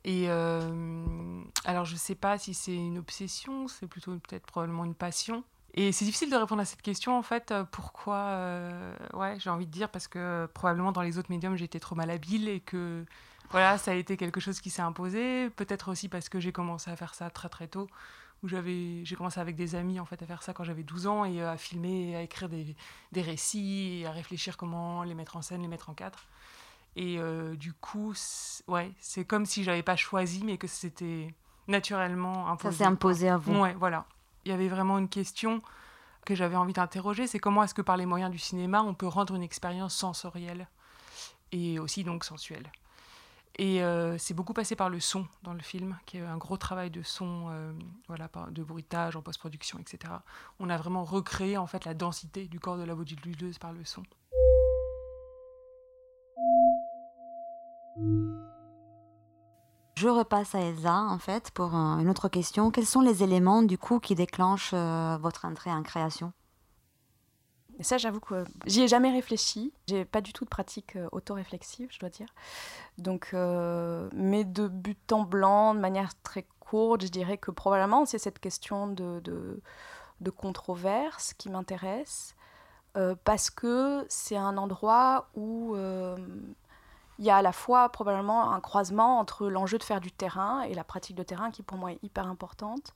Et 0.04 0.26
euh, 0.28 1.42
alors, 1.64 1.84
je 1.84 1.94
ne 1.94 1.98
sais 1.98 2.14
pas 2.14 2.38
si 2.38 2.54
c'est 2.54 2.74
une 2.74 2.98
obsession, 2.98 3.68
c'est 3.68 3.86
plutôt 3.86 4.12
peut-être 4.12 4.46
probablement 4.46 4.84
une 4.84 4.94
passion. 4.94 5.44
Et 5.74 5.92
c'est 5.92 6.04
difficile 6.04 6.30
de 6.30 6.36
répondre 6.36 6.62
à 6.62 6.64
cette 6.64 6.82
question, 6.82 7.16
en 7.16 7.22
fait. 7.22 7.50
Euh, 7.50 7.64
pourquoi 7.70 8.16
euh, 8.16 8.94
Ouais, 9.14 9.36
j'ai 9.38 9.50
envie 9.50 9.66
de 9.66 9.70
dire 9.70 9.88
parce 9.88 10.08
que 10.08 10.46
probablement 10.52 10.92
dans 10.92 11.02
les 11.02 11.18
autres 11.18 11.30
médiums, 11.30 11.56
j'étais 11.56 11.80
trop 11.80 11.94
malhabile 11.94 12.48
et 12.48 12.60
que 12.60 13.04
voilà, 13.50 13.78
ça 13.78 13.92
a 13.92 13.94
été 13.94 14.16
quelque 14.16 14.40
chose 14.40 14.60
qui 14.60 14.70
s'est 14.70 14.82
imposé. 14.82 15.50
Peut-être 15.50 15.90
aussi 15.90 16.08
parce 16.08 16.28
que 16.28 16.40
j'ai 16.40 16.52
commencé 16.52 16.90
à 16.90 16.96
faire 16.96 17.14
ça 17.14 17.30
très 17.30 17.48
très 17.48 17.68
tôt, 17.68 17.88
où 18.42 18.48
j'avais, 18.48 19.04
j'ai 19.04 19.16
commencé 19.16 19.38
avec 19.38 19.56
des 19.56 19.74
amis 19.74 20.00
en 20.00 20.04
fait 20.04 20.20
à 20.22 20.26
faire 20.26 20.42
ça 20.42 20.52
quand 20.52 20.64
j'avais 20.64 20.82
12 20.82 21.06
ans 21.06 21.24
et 21.24 21.42
à 21.42 21.56
filmer, 21.56 22.16
à 22.16 22.22
écrire 22.22 22.48
des, 22.48 22.74
des 23.12 23.22
récits 23.22 24.00
et 24.00 24.06
à 24.06 24.10
réfléchir 24.10 24.56
comment 24.56 25.04
les 25.04 25.14
mettre 25.14 25.36
en 25.36 25.42
scène, 25.42 25.62
les 25.62 25.68
mettre 25.68 25.90
en 25.90 25.94
cadre. 25.94 26.18
Et 26.96 27.18
euh, 27.18 27.54
du 27.54 27.72
coup, 27.72 28.14
ouais, 28.66 28.92
c'est 28.98 29.24
comme 29.24 29.46
si 29.46 29.62
j'avais 29.62 29.82
pas 29.82 29.96
choisi, 29.96 30.42
mais 30.44 30.58
que 30.58 30.66
c'était 30.66 31.32
naturellement 31.68 32.48
imposé. 32.48 32.78
Ça 32.78 32.84
s'est 32.84 32.90
imposé 32.90 33.28
à 33.28 33.36
vous. 33.36 33.60
Ouais, 33.60 33.74
voilà. 33.78 34.06
Il 34.44 34.50
y 34.50 34.52
avait 34.52 34.68
vraiment 34.68 34.98
une 34.98 35.08
question 35.08 35.62
que 36.24 36.34
j'avais 36.34 36.56
envie 36.56 36.72
d'interroger, 36.72 37.26
c'est 37.26 37.38
comment 37.38 37.62
est-ce 37.62 37.74
que 37.74 37.82
par 37.82 37.96
les 37.96 38.06
moyens 38.06 38.30
du 38.30 38.38
cinéma, 38.38 38.82
on 38.82 38.94
peut 38.94 39.06
rendre 39.06 39.34
une 39.34 39.42
expérience 39.42 39.94
sensorielle 39.94 40.68
et 41.52 41.78
aussi 41.78 42.04
donc 42.04 42.24
sensuelle. 42.24 42.70
Et 43.56 43.82
euh, 43.82 44.16
c'est 44.16 44.34
beaucoup 44.34 44.54
passé 44.54 44.76
par 44.76 44.88
le 44.88 45.00
son 45.00 45.26
dans 45.42 45.52
le 45.52 45.60
film, 45.60 45.98
qui 46.06 46.18
est 46.18 46.22
un 46.22 46.38
gros 46.38 46.56
travail 46.56 46.90
de 46.90 47.02
son, 47.02 47.48
euh, 47.50 47.72
voilà, 48.08 48.30
de 48.50 48.62
bruitage 48.62 49.16
en 49.16 49.22
post-production, 49.22 49.78
etc. 49.78 50.14
On 50.58 50.70
a 50.70 50.76
vraiment 50.76 51.04
recréé 51.04 51.58
en 51.58 51.66
fait 51.66 51.84
la 51.84 51.94
densité 51.94 52.46
du 52.46 52.60
corps 52.60 52.78
de 52.78 52.84
la 52.84 52.94
bodybuildeuse 52.94 53.58
par 53.58 53.72
le 53.72 53.84
son. 53.84 54.02
Je 60.00 60.08
repasse 60.08 60.54
à 60.54 60.60
Elsa, 60.60 60.94
en 60.94 61.18
fait, 61.18 61.50
pour 61.50 61.74
une 61.74 62.08
autre 62.08 62.30
question. 62.30 62.70
Quels 62.70 62.86
sont 62.86 63.02
les 63.02 63.22
éléments, 63.22 63.62
du 63.62 63.76
coup, 63.76 64.00
qui 64.00 64.14
déclenchent 64.14 64.72
euh, 64.72 65.18
votre 65.20 65.44
entrée 65.44 65.70
en 65.70 65.82
création? 65.82 66.32
Ça, 67.80 67.98
j'avoue 67.98 68.20
que 68.20 68.46
j'y 68.64 68.80
ai 68.80 68.88
jamais 68.88 69.12
réfléchi. 69.12 69.74
J'ai 69.88 70.06
pas 70.06 70.22
du 70.22 70.32
tout 70.32 70.44
de 70.44 70.48
pratique 70.48 70.96
euh, 70.96 71.06
auto-réflexive, 71.12 71.88
je 71.90 71.98
dois 71.98 72.08
dire. 72.08 72.28
Donc, 72.96 73.32
euh, 73.34 74.08
mais 74.14 74.44
de 74.44 74.68
but 74.68 75.12
en 75.12 75.24
blanc, 75.24 75.74
de 75.74 75.80
manière 75.80 76.12
très 76.22 76.46
courte, 76.60 77.02
je 77.02 77.08
dirais 77.08 77.36
que 77.36 77.50
probablement 77.50 78.06
c'est 78.06 78.16
cette 78.16 78.38
question 78.38 78.86
de, 78.86 79.20
de, 79.20 80.30
controverse 80.30 81.34
qui 81.34 81.50
m'intéresse. 81.50 82.34
parce 83.24 83.50
que 83.50 84.06
c'est 84.08 84.38
un 84.38 84.56
endroit 84.56 85.28
où 85.34 85.76
il 87.20 87.26
y 87.26 87.30
a 87.30 87.36
à 87.36 87.42
la 87.42 87.52
fois 87.52 87.90
probablement 87.90 88.52
un 88.52 88.60
croisement 88.60 89.18
entre 89.18 89.46
l'enjeu 89.46 89.76
de 89.76 89.84
faire 89.84 90.00
du 90.00 90.10
terrain 90.10 90.62
et 90.62 90.72
la 90.72 90.84
pratique 90.84 91.14
de 91.14 91.22
terrain 91.22 91.50
qui 91.50 91.62
pour 91.62 91.76
moi 91.76 91.92
est 91.92 91.98
hyper 92.02 92.26
importante, 92.26 92.94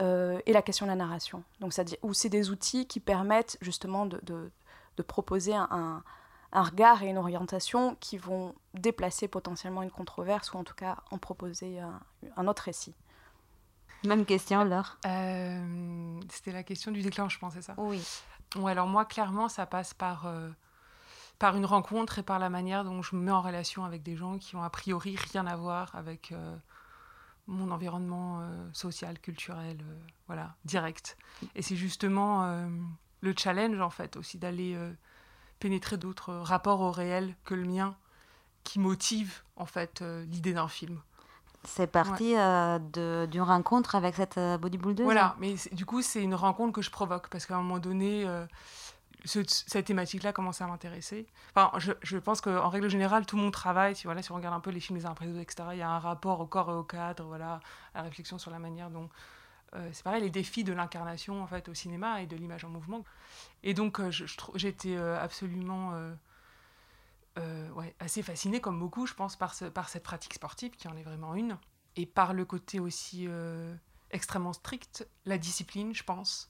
euh, 0.00 0.40
et 0.46 0.52
la 0.54 0.62
question 0.62 0.86
de 0.86 0.90
la 0.90 0.96
narration. 0.96 1.44
Donc, 1.60 1.74
ça 1.74 1.84
où 2.02 2.14
c'est 2.14 2.30
des 2.30 2.50
outils 2.50 2.86
qui 2.86 3.00
permettent 3.00 3.58
justement 3.60 4.06
de, 4.06 4.18
de, 4.22 4.50
proposer 5.02 5.54
un, 5.54 6.02
un, 6.52 6.62
regard 6.62 7.02
et 7.02 7.08
une 7.08 7.16
orientation 7.16 7.96
qui 8.00 8.18
vont 8.18 8.54
déplacer 8.74 9.28
potentiellement 9.28 9.82
une 9.82 9.90
controverse 9.90 10.52
ou 10.52 10.58
en 10.58 10.64
tout 10.64 10.74
cas 10.74 10.98
en 11.10 11.16
proposer 11.16 11.80
un, 11.80 12.00
un 12.36 12.46
autre 12.46 12.64
récit. 12.64 12.94
Même 14.04 14.24
question, 14.24 14.64
Laure? 14.64 14.96
Euh, 15.06 16.20
C'était 16.30 16.52
la 16.52 16.62
question 16.62 16.90
du 16.92 17.02
déclenchement, 17.02 17.50
c'est 17.50 17.62
ça? 17.62 17.74
Oui. 17.76 18.02
Ouais, 18.56 18.72
alors 18.72 18.86
moi, 18.86 19.04
clairement, 19.04 19.48
ça 19.48 19.66
passe 19.66 19.94
par 19.94 20.26
euh, 20.26 20.50
par 21.40 21.56
une 21.56 21.66
rencontre 21.66 22.20
et 22.20 22.22
par 22.22 22.38
la 22.38 22.50
manière 22.50 22.84
dont 22.84 23.02
je 23.02 23.16
me 23.16 23.22
mets 23.22 23.32
en 23.32 23.40
relation 23.40 23.84
avec 23.84 24.04
des 24.04 24.16
gens 24.16 24.38
qui 24.38 24.54
ont 24.54 24.62
a 24.62 24.70
priori 24.70 25.16
rien 25.32 25.44
à 25.48 25.56
voir 25.56 25.92
avec 25.96 26.30
euh, 26.30 26.56
mon 27.48 27.72
environnement 27.72 28.48
social, 28.72 29.18
culturel, 29.18 29.78
voilà, 30.28 30.54
direct. 30.64 31.16
Et 31.56 31.62
c'est 31.62 31.74
justement 31.74 32.68
le 33.22 33.34
challenge, 33.36 33.80
en 33.80 33.90
fait, 33.90 34.16
aussi 34.16 34.38
d'aller 34.38 34.78
pénétrer 35.58 35.96
d'autres 35.96 36.32
rapports 36.32 36.80
au 36.80 36.92
réel 36.92 37.34
que 37.44 37.54
le 37.54 37.64
mien 37.64 37.96
qui 38.62 38.78
motive, 38.78 39.42
en 39.56 39.66
fait, 39.66 40.00
l'idée 40.28 40.52
d'un 40.52 40.68
film. 40.68 41.00
C'est 41.64 41.86
parti 41.86 42.34
euh, 42.36 43.26
d'une 43.26 43.42
rencontre 43.42 43.94
avec 43.94 44.14
cette 44.14 44.38
euh, 44.38 44.56
bodybuilder 44.56 45.02
Voilà, 45.02 45.36
mais 45.38 45.56
du 45.72 45.84
coup, 45.84 46.00
c'est 46.00 46.22
une 46.22 46.34
rencontre 46.34 46.72
que 46.72 46.80
je 46.80 46.90
provoque 46.90 47.28
parce 47.28 47.44
qu'à 47.44 47.56
un 47.56 47.62
moment 47.62 47.78
donné, 47.78 48.26
euh, 49.36 49.44
cette 49.46 49.86
thématique-là 49.86 50.32
commence 50.32 50.60
à 50.60 50.66
m'intéresser. 50.66 51.26
Enfin, 51.54 51.70
je, 51.78 51.92
je 52.02 52.18
pense 52.18 52.40
qu'en 52.40 52.68
règle 52.68 52.88
générale, 52.88 53.26
tout 53.26 53.36
mon 53.36 53.50
travail, 53.50 53.96
si, 53.96 54.04
voilà, 54.04 54.22
si 54.22 54.32
on 54.32 54.36
regarde 54.36 54.54
un 54.54 54.60
peu 54.60 54.70
les 54.70 54.80
films 54.80 54.98
des 54.98 55.06
uns 55.06 55.10
après 55.10 55.26
les 55.26 55.40
etc., 55.40 55.68
il 55.72 55.78
y 55.78 55.82
a 55.82 55.90
un 55.90 55.98
rapport 55.98 56.40
au 56.40 56.46
corps 56.46 56.70
et 56.70 56.74
au 56.74 56.84
cadre, 56.84 57.24
voilà, 57.24 57.60
à 57.94 57.98
la 57.98 58.02
réflexion 58.04 58.38
sur 58.38 58.50
la 58.50 58.58
manière 58.58 58.90
dont. 58.90 59.08
c'est 59.92 60.02
pareil, 60.02 60.22
les 60.22 60.30
défis 60.30 60.64
de 60.64 60.72
l'incarnation 60.72 61.42
en 61.42 61.46
fait 61.46 61.68
au 61.68 61.74
cinéma 61.74 62.22
et 62.22 62.26
de 62.26 62.36
l'image 62.36 62.64
en 62.64 62.70
mouvement. 62.70 63.04
Et 63.62 63.74
donc, 63.74 64.00
j'étais 64.54 64.96
absolument. 64.96 65.94
Euh, 67.38 67.70
ouais, 67.70 67.94
assez 68.00 68.22
fascinée, 68.22 68.60
comme 68.60 68.78
beaucoup, 68.78 69.06
je 69.06 69.14
pense, 69.14 69.36
par, 69.36 69.54
ce, 69.54 69.64
par 69.64 69.88
cette 69.88 70.02
pratique 70.02 70.34
sportive, 70.34 70.72
qui 70.72 70.88
en 70.88 70.96
est 70.96 71.02
vraiment 71.02 71.34
une, 71.34 71.56
et 71.96 72.06
par 72.06 72.34
le 72.34 72.44
côté 72.44 72.80
aussi 72.80 73.26
euh, 73.28 73.74
extrêmement 74.10 74.52
strict, 74.52 75.08
la 75.26 75.38
discipline, 75.38 75.94
je 75.94 76.02
pense, 76.02 76.48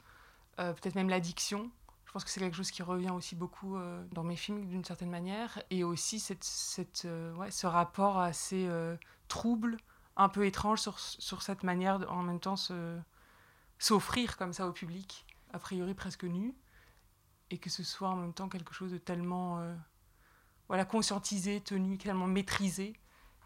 euh, 0.58 0.72
peut-être 0.72 0.94
même 0.94 1.10
l'addiction. 1.10 1.70
Je 2.10 2.12
pense 2.12 2.24
que 2.24 2.30
c'est 2.30 2.40
quelque 2.40 2.56
chose 2.56 2.72
qui 2.72 2.82
revient 2.82 3.10
aussi 3.10 3.36
beaucoup 3.36 3.78
dans 4.10 4.24
mes 4.24 4.34
films 4.34 4.66
d'une 4.66 4.84
certaine 4.84 5.10
manière, 5.10 5.62
et 5.70 5.84
aussi 5.84 6.18
cette, 6.18 7.06
ouais, 7.36 7.52
ce 7.52 7.68
rapport 7.68 8.18
assez 8.18 8.68
trouble, 9.28 9.76
un 10.16 10.28
peu 10.28 10.44
étrange 10.44 10.80
sur, 10.80 10.98
sur 10.98 11.42
cette 11.42 11.62
manière 11.62 12.00
de, 12.00 12.06
en 12.06 12.24
même 12.24 12.40
temps 12.40 12.56
s'offrir 13.78 14.36
comme 14.36 14.52
ça 14.52 14.66
au 14.66 14.72
public, 14.72 15.24
a 15.52 15.60
priori 15.60 15.94
presque 15.94 16.24
nu, 16.24 16.52
et 17.50 17.58
que 17.58 17.70
ce 17.70 17.84
soit 17.84 18.08
en 18.08 18.16
même 18.16 18.34
temps 18.34 18.48
quelque 18.48 18.74
chose 18.74 18.90
de 18.90 18.98
tellement 18.98 19.64
voilà, 20.66 20.84
conscientisé, 20.84 21.60
tenu, 21.60 21.96
tellement 21.96 22.26
maîtrisé, 22.26 22.92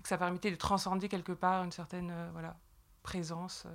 que 0.04 0.08
ça 0.08 0.18
permettait 0.18 0.50
de 0.50 0.56
transcender 0.56 1.08
quelque 1.08 1.32
part 1.32 1.64
une 1.64 1.72
certaine 1.72 2.10
euh, 2.10 2.28
voilà, 2.32 2.56
présence. 3.02 3.66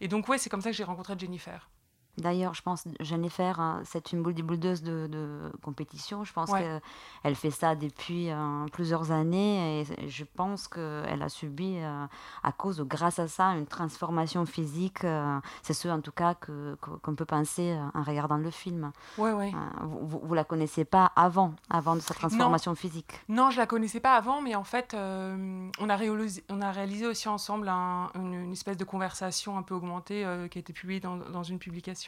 Et 0.00 0.08
donc, 0.08 0.28
ouais, 0.28 0.38
c'est 0.38 0.50
comme 0.50 0.62
ça 0.62 0.70
que 0.70 0.76
j'ai 0.76 0.84
rencontré 0.84 1.14
Jennifer. 1.18 1.70
D'ailleurs, 2.16 2.54
je 2.54 2.62
pense 2.62 2.84
Jennifer, 3.00 3.58
hein, 3.58 3.80
c'est 3.84 4.12
une 4.12 4.22
bodybuildeuse 4.22 4.82
de, 4.82 5.08
de 5.08 5.52
compétition. 5.62 6.22
Je 6.24 6.32
pense 6.32 6.50
qu'elle 6.52 7.34
fait 7.34 7.50
ça 7.50 7.74
depuis 7.74 8.30
euh, 8.30 8.66
plusieurs 8.72 9.10
années 9.10 9.80
et 9.80 10.08
je 10.08 10.24
pense 10.24 10.68
qu'elle 10.68 11.22
a 11.22 11.28
subi, 11.28 11.78
euh, 11.78 12.06
à 12.44 12.52
cause, 12.52 12.80
grâce 12.82 13.18
à 13.18 13.26
ça, 13.26 13.46
une 13.48 13.66
transformation 13.66 14.46
physique. 14.46 15.04
Euh, 15.04 15.38
c'est 15.62 15.72
ce, 15.72 15.88
en 15.88 16.00
tout 16.00 16.12
cas, 16.12 16.34
que, 16.34 16.76
qu'on 17.02 17.14
peut 17.16 17.24
penser 17.24 17.76
en 17.94 18.02
regardant 18.02 18.36
le 18.36 18.50
film. 18.50 18.92
Ouais, 19.18 19.32
ouais. 19.32 19.52
vous, 19.82 20.20
vous 20.22 20.34
la 20.34 20.44
connaissiez 20.44 20.84
pas 20.84 21.10
avant, 21.16 21.54
avant 21.68 21.96
de 21.96 22.00
sa 22.00 22.14
transformation 22.14 22.76
physique? 22.76 23.20
Non, 23.28 23.50
je 23.50 23.58
la 23.58 23.66
connaissais 23.66 24.00
pas 24.00 24.14
avant, 24.14 24.40
mais 24.40 24.54
en 24.54 24.64
fait, 24.64 24.94
on, 24.94 25.88
a 25.88 25.96
réalisé, 25.96 26.44
on 26.48 26.60
a 26.60 26.70
réalisé 26.70 27.06
aussi 27.06 27.28
ensemble 27.28 27.68
une, 27.68 28.52
espèce 28.52 28.76
de 28.76 28.84
conversation 28.84 29.58
un 29.58 29.62
peu 29.62 29.74
augmentée 29.74 30.24
qui 30.50 30.58
a 30.58 30.60
été 30.60 30.72
publiée 30.72 31.00
dans, 31.00 31.16
dans 31.16 31.42
une 31.42 31.58
publication 31.58 32.03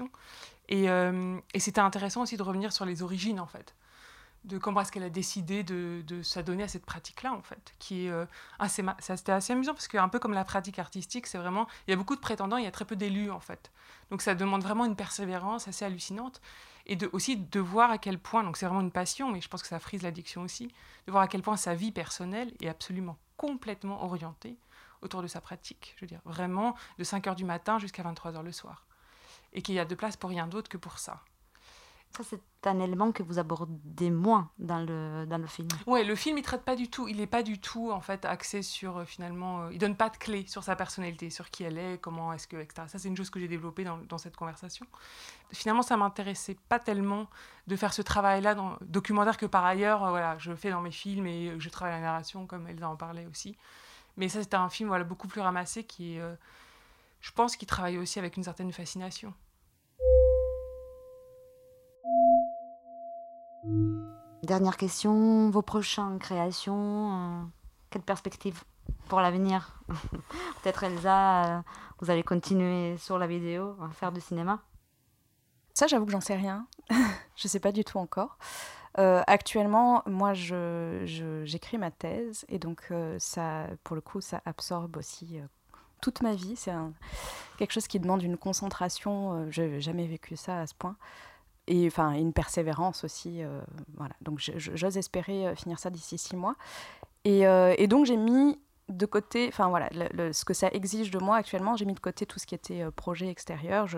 euh, 0.73 1.41
et, 1.55 1.61
c'était 1.61 1.81
intéressant 1.81 2.23
aussi 2.23 2.37
de 2.37 2.43
revenir 2.43 2.73
sur 2.73 2.85
les 2.85 3.03
origines, 3.03 3.41
en 3.41 3.47
fait, 3.47 3.75
de 4.45 4.59
comment 4.59 4.81
est-ce 4.81 4.93
qu'elle 4.93 5.03
a 5.03 5.11
décidé 5.11 5.63
de, 5.63 6.23
s'adonner 6.23 6.65
à 6.65 6.69
cette 6.69 6.87
pratique-là, 6.87 7.33
en 7.33 7.43
fait, 7.43 7.75
qui 7.79 8.07
est 8.07 8.11
euh, 8.11 8.27
assez... 8.59 8.85
C'était 8.99 9.33
assez 9.33 9.53
amusant, 9.53 9.75
parce 9.75 9.89
qu'un 9.89 10.09
peu 10.09 10.19
comme 10.19 10.35
la 10.35 10.45
pratique 10.45 10.79
artistique, 10.79 11.27
c'est 11.27 11.39
vraiment... 11.39 11.67
Il 11.87 11.91
y 11.91 11.95
a 11.95 11.97
beaucoup 11.97 12.17
de 12.17 12.21
prétendants, 12.21 12.57
il 12.57 12.65
y 12.65 12.69
a 12.69 12.73
très 12.73 12.85
peu 12.85 12.97
d'élus, 12.97 13.31
en 13.31 13.41
fait. 13.41 13.71
Donc 14.11 14.23
ça 14.23 14.35
demande 14.35 14.63
vraiment 14.63 14.85
une 14.85 14.97
persévérance 14.97 15.69
assez 15.69 15.85
hallucinante. 15.85 16.41
Et 16.89 16.97
aussi 17.13 17.37
de 17.37 17.61
voir 17.61 17.91
à 17.91 17.99
quel 17.99 18.19
point, 18.19 18.45
donc 18.45 18.57
c'est 18.57 18.67
vraiment 18.67 18.81
une 18.81 18.93
passion, 18.93 19.33
mais 19.33 19.41
je 19.41 19.49
pense 19.49 19.63
que 19.63 19.69
ça 19.69 19.81
frise 19.81 20.03
l'addiction 20.03 20.43
aussi, 20.43 20.69
de 21.07 21.13
voir 21.13 21.25
à 21.25 21.29
quel 21.29 21.43
point 21.43 21.57
sa 21.57 21.75
vie 21.75 21.91
personnelle 21.91 22.53
est 22.61 22.69
absolument 22.69 23.19
complètement 23.37 24.05
orientée 24.05 24.57
autour 25.03 25.21
de 25.21 25.27
sa 25.27 25.41
pratique. 25.41 25.95
Je 25.97 26.03
veux 26.03 26.07
dire, 26.07 26.21
vraiment 26.25 26.77
de 26.99 27.05
5 27.05 27.27
h 27.27 27.35
du 27.35 27.45
matin 27.45 27.81
jusqu'à 27.81 28.05
23 28.05 28.33
h 28.33 28.43
le 28.43 28.53
soir 28.53 28.87
et 29.53 29.63
qu'il 29.63 29.75
y 29.75 29.79
a 29.79 29.85
de 29.85 29.95
place 29.95 30.17
pour 30.17 30.31
rien 30.31 30.47
d'autre 30.47 30.69
que 30.69 30.77
pour 30.77 30.99
ça. 30.99 31.23
Ça, 32.17 32.23
c'est 32.25 32.41
un 32.67 32.81
élément 32.81 33.13
que 33.13 33.23
vous 33.23 33.39
abordez 33.39 34.11
moins 34.11 34.51
dans 34.59 34.79
le, 34.79 35.27
dans 35.27 35.37
le 35.37 35.47
film. 35.47 35.69
Oui, 35.87 36.03
le 36.03 36.15
film, 36.15 36.39
il 36.39 36.43
traite 36.43 36.63
pas 36.63 36.75
du 36.75 36.89
tout, 36.89 37.09
il 37.09 37.19
n'est 37.19 37.27
pas 37.27 37.43
du 37.43 37.61
tout, 37.61 37.91
en 37.91 38.01
fait, 38.01 38.25
axé 38.25 38.63
sur, 38.63 38.97
euh, 38.97 39.05
finalement, 39.05 39.65
euh, 39.65 39.73
il 39.73 39.79
donne 39.79 39.97
pas 39.97 40.09
de 40.09 40.17
clé 40.17 40.47
sur 40.47 40.65
sa 40.65 40.77
personnalité, 40.77 41.29
sur 41.29 41.51
qui 41.51 41.65
elle 41.65 41.77
est, 41.77 41.99
comment 42.01 42.33
est-ce 42.33 42.49
que, 42.49 42.57
etc. 42.57 42.87
Ça, 42.89 42.99
c'est 42.99 43.09
une 43.09 43.17
chose 43.17 43.29
que 43.29 43.39
j'ai 43.39 43.49
développée 43.49 43.85
dans, 43.85 43.99
dans, 43.99 44.17
cette 44.17 44.35
conversation. 44.35 44.87
Finalement, 45.53 45.83
ça 45.83 45.99
m'intéressait 45.99 46.57
pas 46.71 46.79
tellement 46.79 47.29
de 47.67 47.77
faire 47.77 47.93
ce 47.93 48.01
travail-là, 48.01 48.57
documentaire 48.81 49.37
que 49.37 49.47
par 49.47 49.67
ailleurs, 49.67 50.03
euh, 50.05 50.11
voilà, 50.11 50.39
je 50.39 50.55
fais 50.55 50.71
dans 50.71 50.81
mes 50.81 50.91
films 50.91 51.27
et 51.27 51.53
je 51.59 51.69
travaille 51.69 51.97
la 51.97 52.01
narration, 52.01 52.47
comme 52.47 52.67
Elsa 52.67 52.89
en 52.89 52.97
parlait 52.97 53.27
aussi. 53.31 53.59
Mais 54.17 54.31
ça, 54.31 54.43
c'était 54.43 54.57
un 54.57 54.71
film, 54.71 54.89
voilà, 54.89 55.05
beaucoup 55.05 55.29
plus 55.29 55.43
ramassé 55.43 55.85
qui 55.85 56.17
est... 56.17 56.23
je 57.27 57.33
pense 57.33 57.57
qu'il 57.57 57.67
travaille 57.67 57.99
aussi 57.99 58.21
avec 58.21 58.37
une 58.37 58.45
certaine 58.45 58.71
fascination. 58.71 59.35
Dernière 64.45 64.77
question, 64.77 65.51
vos 65.51 65.61
prochaines 65.61 66.21
créations, 66.21 67.43
euh, 67.43 67.43
quelle 67.91 68.03
perspective 68.03 68.63
pour 69.09 69.21
l'avenir 69.21 69.83
Peut-être 70.63 70.85
Elsa, 70.85 71.59
euh, 71.59 71.63
vous 71.99 72.11
allez 72.13 72.23
continuer 72.23 72.97
sur 72.97 73.19
la 73.19 73.27
vidéo, 73.27 73.77
à 73.83 73.89
faire 73.89 74.13
du 74.13 74.21
cinéma 74.21 74.63
Ça, 75.75 75.89
j'avoue 75.89 76.07
que 76.07 76.13
j'en 76.13 76.21
sais 76.21 76.37
rien. 76.37 76.69
je 76.91 77.47
ne 77.47 77.49
sais 77.49 77.61
pas 77.61 77.73
du 77.73 77.83
tout 77.83 77.99
encore. 77.99 78.39
Euh, 79.01 79.25
actuellement, 79.27 80.05
moi, 80.07 80.33
j'écris 80.33 81.07
je, 81.07 81.77
ma 81.77 81.91
thèse 81.91 82.45
et 82.49 82.61
donc 82.61 82.93
ça, 83.19 83.67
pour 83.83 83.97
le 83.97 84.01
coup, 84.01 84.21
ça 84.21 84.43
absorbe 84.45 84.97
aussi 84.97 85.41
toute 86.13 86.23
ma 86.23 86.35
vie. 86.35 86.55
C'est 86.55 86.73
quelque 87.59 87.73
chose 87.73 87.89
qui 87.89 87.99
demande 87.99 88.23
une 88.23 88.37
concentration. 88.37 89.51
je 89.51 89.63
n'ai 89.63 89.81
jamais 89.81 90.07
vécu 90.07 90.37
ça 90.37 90.61
à 90.61 90.67
ce 90.67 90.75
point 90.75 90.97
et 91.67 91.87
enfin 91.87 92.13
une 92.13 92.33
persévérance 92.33 93.05
aussi. 93.05 93.43
Euh, 93.43 93.61
voilà. 93.97 94.15
Donc 94.21 94.39
j'ose 94.39 94.97
espérer 94.97 95.47
euh, 95.47 95.55
finir 95.55 95.79
ça 95.79 95.91
d'ici 95.91 96.19
six 96.19 96.37
mois. 96.37 96.57
Et, 97.25 97.47
euh, 97.47 97.75
donc 97.87 98.07
j'ai 98.07 98.17
mis 98.17 98.59
de 98.89 99.07
côté, 99.07 99.49
enfin 99.49 99.69
voilà, 99.69 99.89
ce 100.33 100.45
que 100.45 100.55
ça 100.55 100.69
exige 100.69 101.11
de 101.11 101.19
moi 101.19 101.37
actuellement, 101.37 101.77
j'ai 101.77 101.85
mis 101.85 101.95
de 101.95 102.01
côté 102.01 102.25
tout 102.25 102.39
ce 102.39 102.47
qui 102.47 102.55
était 102.55 102.89
projet 102.93 103.29
extérieur. 103.29 103.89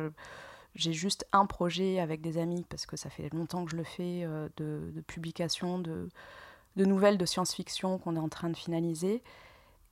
j'ai 0.74 0.92
juste 0.94 1.26
un 1.32 1.44
projet 1.44 2.00
avec 2.00 2.22
des 2.22 2.38
amis 2.38 2.64
parce 2.70 2.86
que 2.86 2.96
ça 2.96 3.10
fait 3.10 3.30
longtemps 3.34 3.66
que 3.66 3.70
je 3.70 3.76
le 3.76 3.84
fais 3.84 4.26
de, 4.56 4.90
de, 4.94 5.00
publication 5.02 5.78
de, 5.78 6.08
nouvelles 6.76 7.18
de 7.18 7.26
science-fiction 7.26 7.98
qu'on 7.98 8.16
est 8.16 8.20
en 8.20 8.30
train 8.30 8.48
de 8.48 8.56
finaliser. 8.56 9.22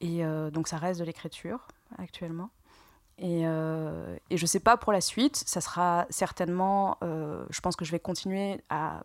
Et 0.01 0.23
donc 0.51 0.67
ça 0.67 0.79
reste 0.79 1.01
de 1.01 1.05
l'écriture 1.05 1.69
actuellement. 1.99 2.51
Et, 3.19 3.43
euh, 3.47 4.17
et, 4.29 4.37
je 4.37 4.43
ne 4.43 4.47
sais 4.47 4.61
pas 4.61 4.77
pour 4.77 4.93
la 4.93 5.01
suite, 5.01 5.37
ça 5.37 5.61
sera 5.63 6.07
certainement, 6.11 6.99
euh, 7.03 7.47
je 7.49 7.61
pense 7.61 7.75
que 7.75 7.85
je 7.85 7.93
vais 7.93 8.01
continuer 8.01 8.61
à, 8.69 9.03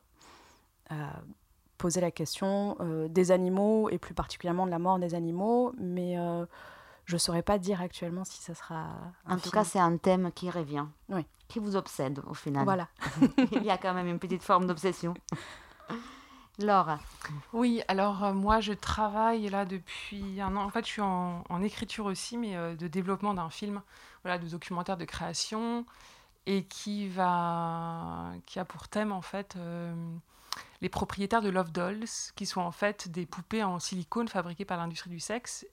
poser 1.78 2.02
la 2.02 2.12
question 2.12 2.76
euh, 2.82 3.08
des 3.08 3.32
animaux 3.32 3.90
et 3.90 3.98
plus 3.98 4.14
particulièrement 4.14 4.66
de 4.66 4.72
la 4.72 4.78
mort 4.78 5.00
des 5.00 5.16
animaux, 5.16 5.74
mais 5.78 6.18
je 7.06 7.16
ne 7.16 7.18
saurais 7.18 7.42
pas 7.42 7.58
dire 7.58 7.82
actuellement 7.82 8.26
si 8.26 8.42
ça 8.42 8.54
sera... 8.54 8.90
En 9.26 9.38
tout 9.38 9.50
cas, 9.52 9.64
c'est 9.64 9.80
un 9.80 9.96
thème 9.96 10.32
qui 10.34 10.50
revient, 10.50 10.86
oui. 11.08 11.26
qui 11.48 11.60
vous 11.60 11.78
obsède 11.78 12.20
au 12.28 12.34
final. 12.34 12.66
Voilà. 12.66 12.90
Il 13.54 13.64
y 13.64 13.70
a 13.70 13.78
quand 13.78 13.94
même 13.94 14.08
une 14.08 14.20
petite 14.20 14.44
forme 14.44 14.68
d'obsession. 14.68 15.14
Laure 16.64 16.98
Oui, 17.54 17.82
alors 17.88 18.24
euh, 18.24 18.34
moi 18.34 18.60
je 18.60 18.74
travaille 18.74 19.50
là 19.50 19.66
depuis 19.66 20.42
un 20.42 20.56
an. 20.56 20.64
En 20.64 20.70
fait, 20.70 20.86
je 20.86 20.92
suis 20.92 21.02
en, 21.02 21.62
écriture 21.62 22.06
aussi, 22.06 22.38
mais 22.38 22.56
euh, 22.56 22.76
de 22.76 22.88
développement 22.88 23.34
d'un 23.34 23.50
film, 23.50 23.82
voilà, 24.24 24.38
de 24.38 24.48
documentaire 24.48 24.98
de 24.98 25.06
création, 25.06 25.86
et 26.46 26.66
qui 26.66 27.08
va, 27.08 28.32
qui 28.46 28.60
a 28.60 28.66
pour 28.66 28.88
thème 28.88 29.12
en 29.12 29.22
fait 29.22 29.56
euh, 29.56 29.94
les 30.82 30.90
propriétaires 30.90 31.42
de 31.42 31.50
Love 31.50 31.72
Dolls, 31.72 32.06
qui 32.36 32.46
sont 32.46 32.62
en 32.62 32.72
fait 32.72 33.10
des 33.10 33.26
poupées 33.26 33.64
en 33.64 33.80
silicone 33.80 34.28
fabriquées 34.28 34.66
par 34.66 34.78
l'industrie 34.78 35.10
du 35.10 35.20
sexe, 35.20 35.66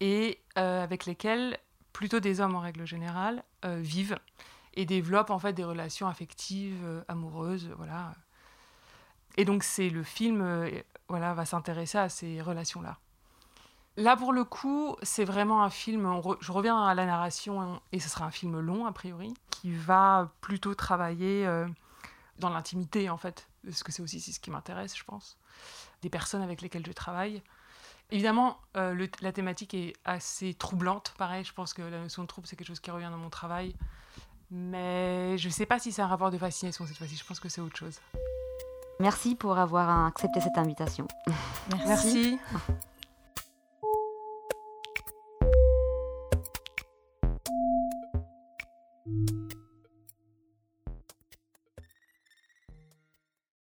et 0.00 0.40
avec 0.54 1.06
lesquelles 1.06 1.58
plutôt 1.92 2.20
des 2.20 2.40
hommes 2.40 2.54
en 2.54 2.60
règle 2.60 2.84
générale 2.84 3.42
vivent 3.64 4.18
et 4.74 4.86
développent 4.86 5.30
en 5.30 5.40
fait 5.40 5.52
des 5.52 5.64
relations 5.64 6.06
affectives, 6.06 7.04
amoureuses, 7.08 7.72
voilà 7.76 8.14
et 9.38 9.44
donc 9.44 9.62
c'est 9.62 9.88
le 9.88 10.02
film 10.02 10.42
euh, 10.42 10.68
voilà, 11.08 11.32
va 11.32 11.46
s'intéresser 11.46 11.96
à 11.96 12.10
ces 12.10 12.42
relations-là. 12.42 12.98
Là, 13.96 14.16
pour 14.16 14.32
le 14.32 14.44
coup, 14.44 14.96
c'est 15.02 15.24
vraiment 15.24 15.64
un 15.64 15.70
film, 15.70 16.20
je 16.40 16.52
reviens 16.52 16.84
à 16.84 16.94
la 16.94 17.06
narration, 17.06 17.80
et 17.90 17.98
ce 17.98 18.08
sera 18.08 18.26
un 18.26 18.30
film 18.30 18.60
long, 18.60 18.86
a 18.86 18.92
priori, 18.92 19.34
qui 19.50 19.72
va 19.72 20.30
plutôt 20.40 20.74
travailler 20.74 21.46
euh, 21.46 21.66
dans 22.38 22.48
l'intimité, 22.48 23.10
en 23.10 23.16
fait, 23.16 23.48
parce 23.64 23.82
que 23.82 23.90
c'est 23.90 24.02
aussi 24.02 24.20
ce 24.20 24.38
qui 24.38 24.50
m'intéresse, 24.50 24.96
je 24.96 25.02
pense, 25.02 25.36
des 26.02 26.10
personnes 26.10 26.42
avec 26.42 26.60
lesquelles 26.60 26.86
je 26.86 26.92
travaille. 26.92 27.42
Évidemment, 28.10 28.58
euh, 28.76 29.08
la 29.20 29.32
thématique 29.32 29.74
est 29.74 29.94
assez 30.04 30.54
troublante. 30.54 31.14
Pareil, 31.18 31.44
je 31.44 31.52
pense 31.52 31.74
que 31.74 31.82
la 31.82 32.00
notion 32.00 32.22
de 32.22 32.28
trouble, 32.28 32.46
c'est 32.46 32.56
quelque 32.56 32.68
chose 32.68 32.80
qui 32.80 32.90
revient 32.90 33.10
dans 33.10 33.18
mon 33.18 33.30
travail. 33.30 33.74
Mais 34.50 35.36
je 35.38 35.48
ne 35.48 35.52
sais 35.52 35.66
pas 35.66 35.78
si 35.78 35.92
c'est 35.92 36.02
un 36.02 36.06
rapport 36.06 36.30
de 36.30 36.38
fascination 36.38 36.86
cette 36.86 36.96
fois-ci. 36.96 37.16
Je 37.16 37.24
pense 37.24 37.40
que 37.40 37.48
c'est 37.48 37.60
autre 37.60 37.76
chose. 37.76 38.00
Merci 39.00 39.34
pour 39.34 39.58
avoir 39.58 40.06
accepté 40.06 40.40
cette 40.40 40.58
invitation. 40.58 41.06
Merci. 41.86 42.38